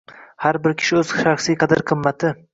[0.45, 2.35] har bir kishi o‘z shaxsiy qadr-qimmati